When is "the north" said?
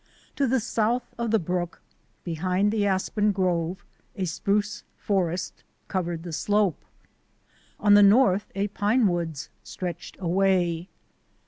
7.93-8.51